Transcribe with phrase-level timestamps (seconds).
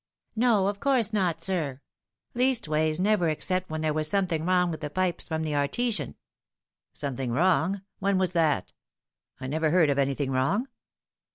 [0.35, 1.79] "No, of course not, sir;
[2.33, 6.15] leastways, never except when there was something wrong with the pipes from the artesian.""
[6.95, 8.73] Something wrong I when was that?
[9.39, 10.69] I never heard of anything wrong."